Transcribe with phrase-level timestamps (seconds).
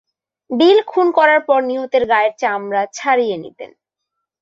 [0.49, 3.71] বিল খুন করার পর নিহতের গায়ের চাম, ড়া ছাড়িয়ে নিতেন।